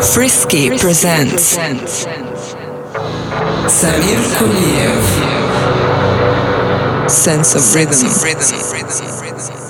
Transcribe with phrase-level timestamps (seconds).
[0.00, 1.54] Frisky presents
[3.68, 5.04] Samir Kuliev
[7.10, 8.06] Sense of Rhythm.
[8.06, 9.65] of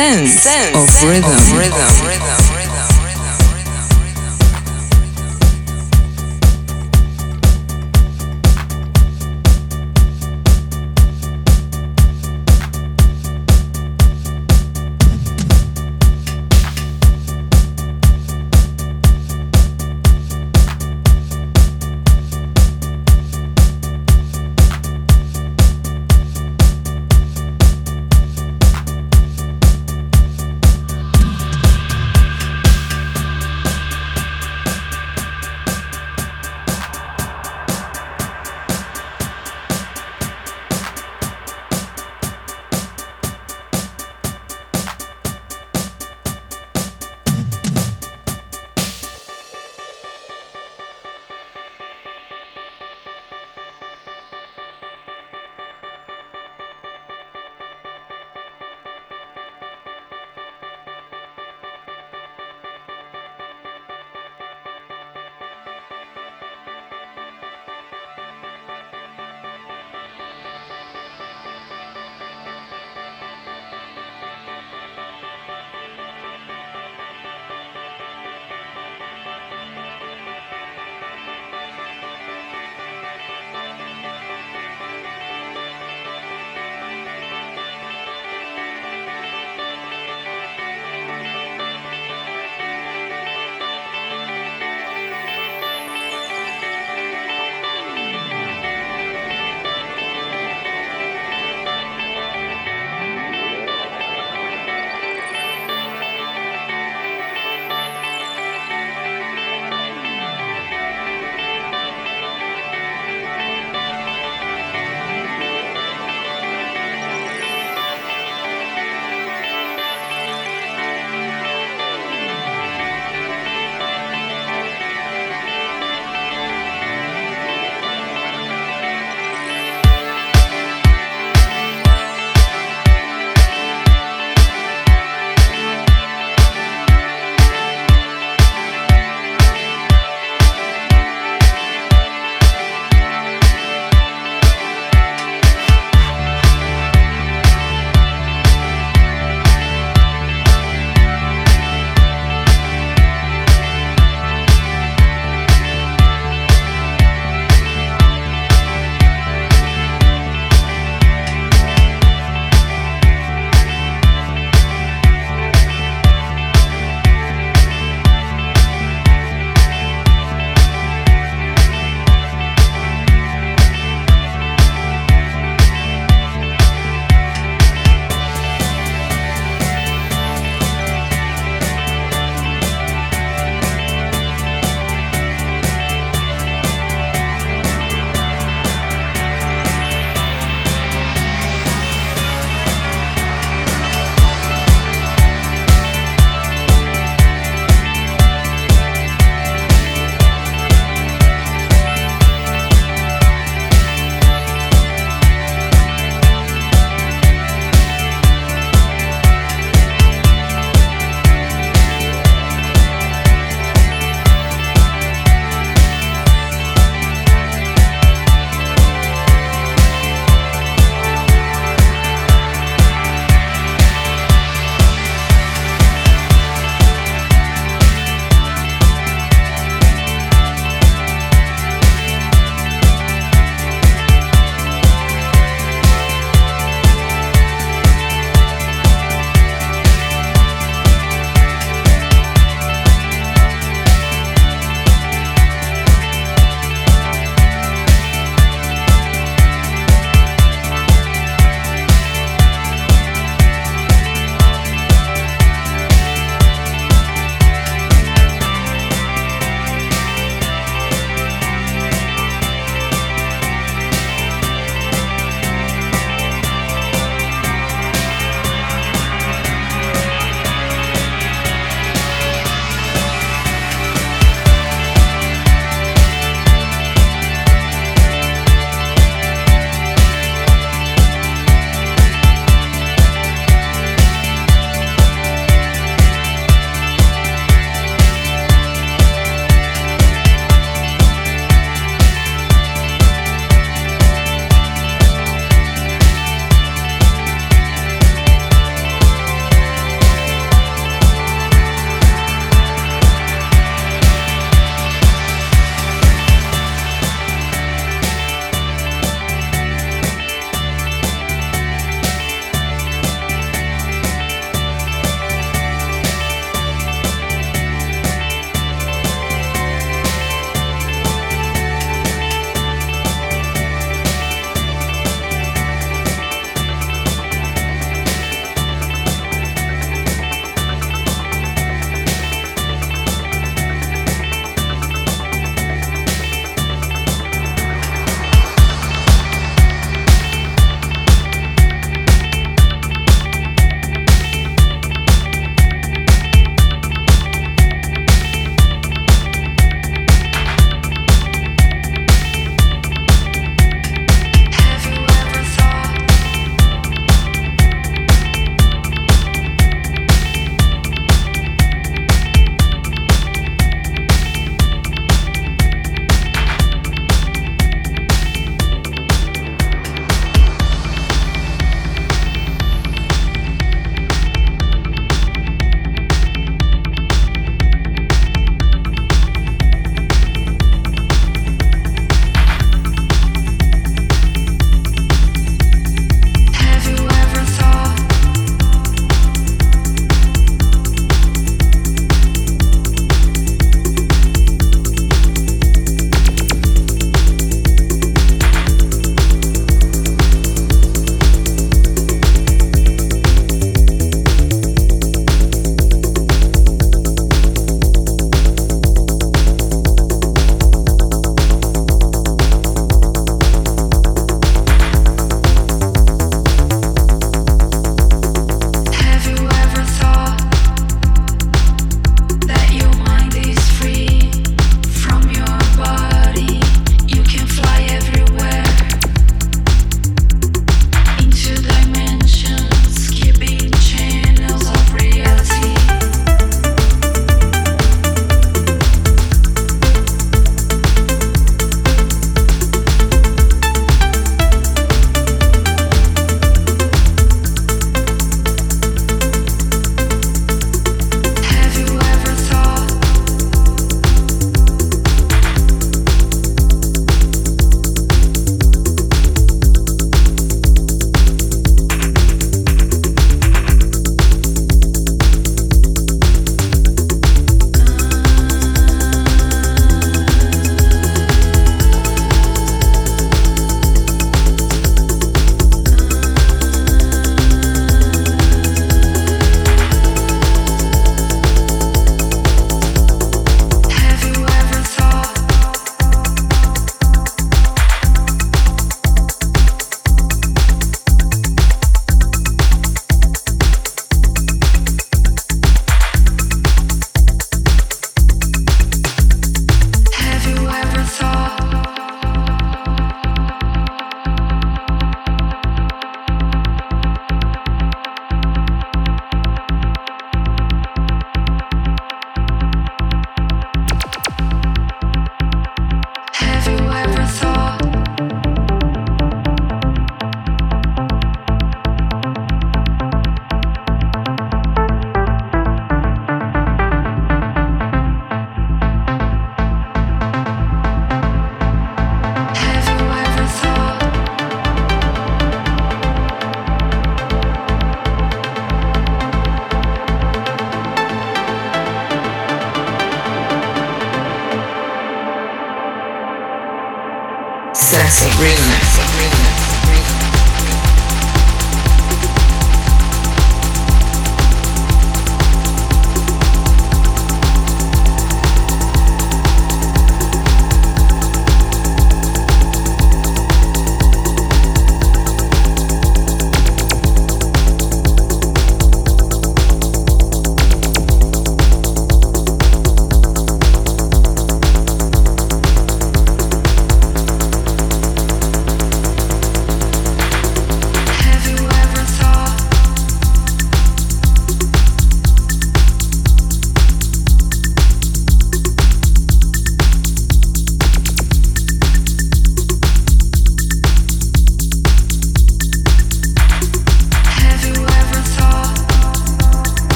[0.00, 1.30] sense, sense of rhythm.
[1.30, 2.06] Of rhythm.
[2.08, 2.39] rhythm.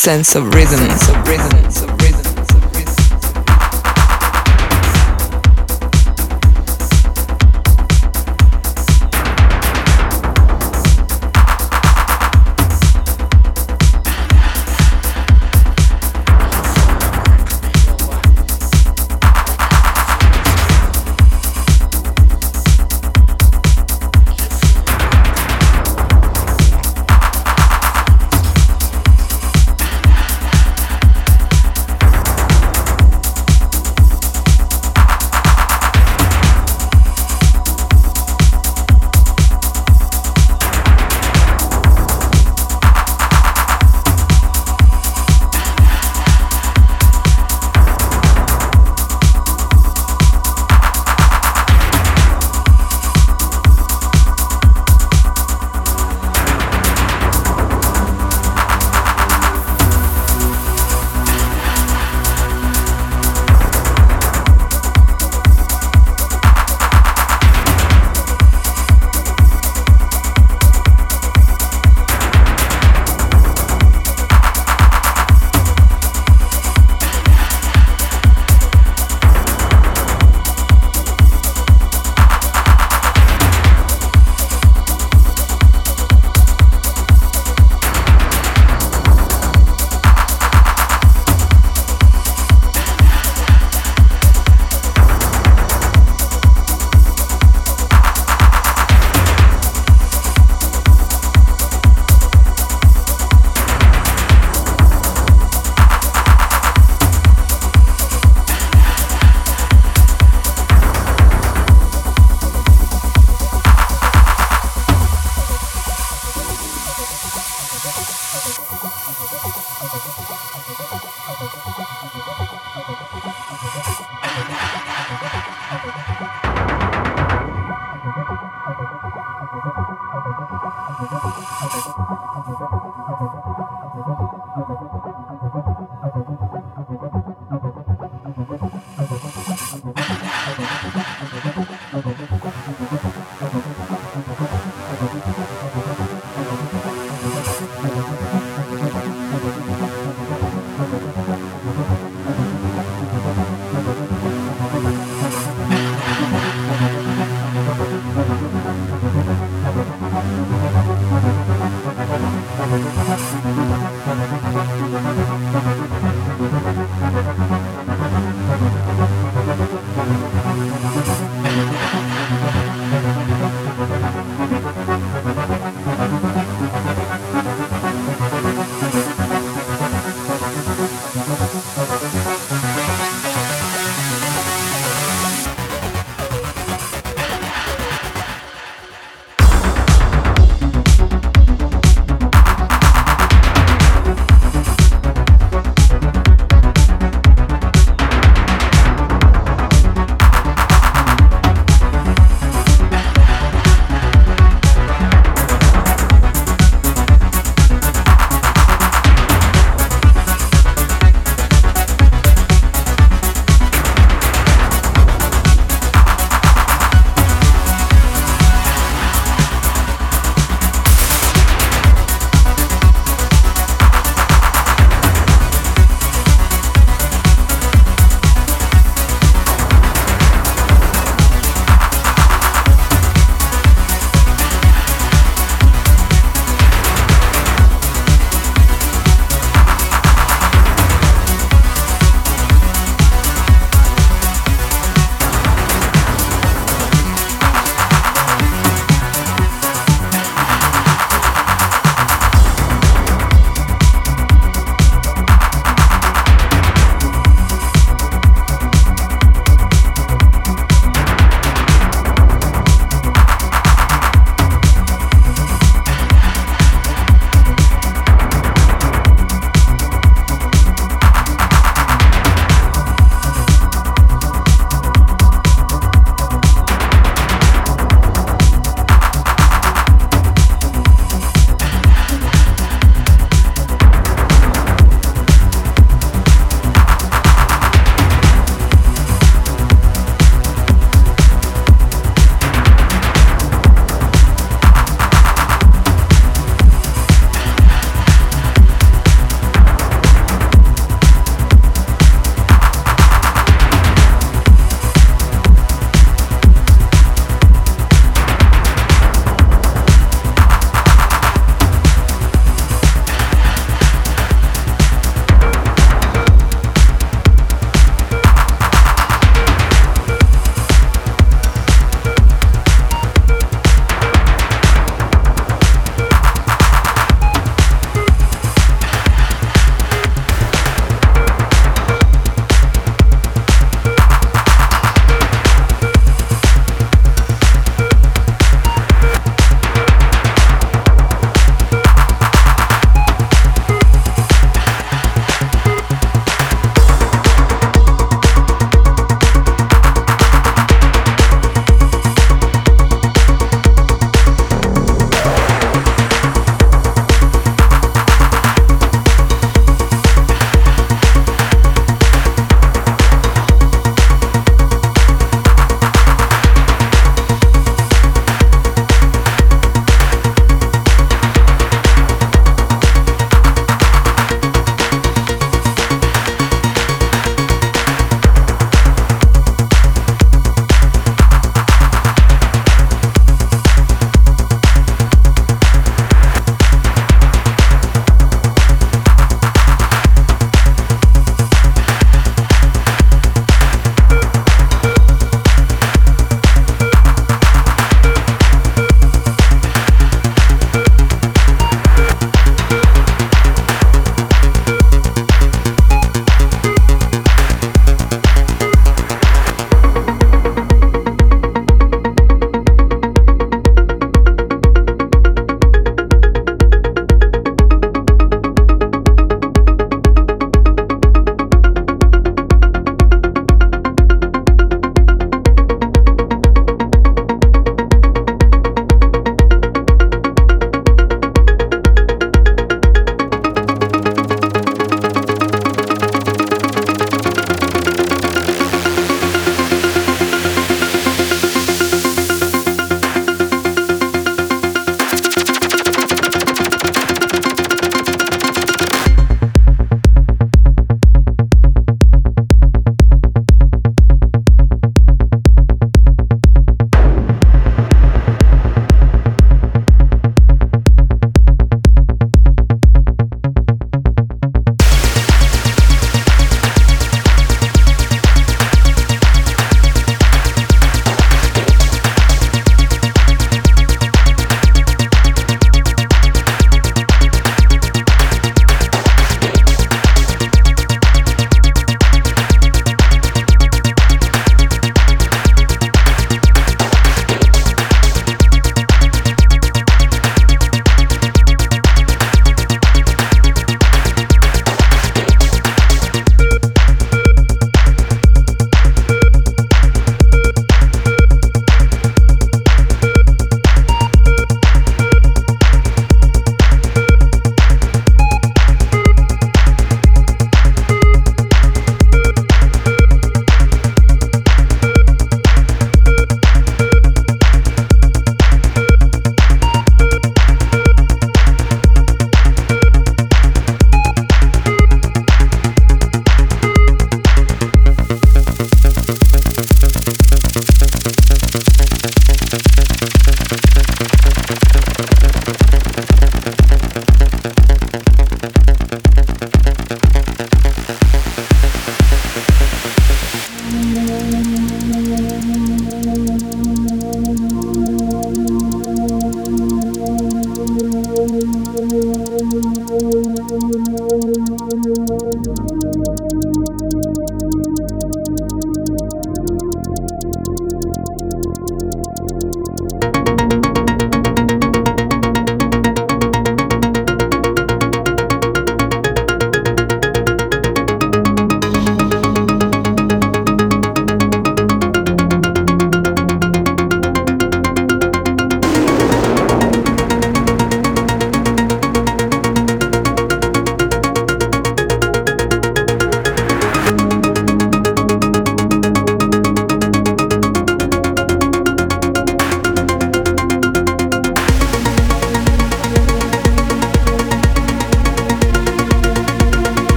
[0.00, 0.78] Sense of rhythm.
[0.78, 1.59] Sense of rhythm.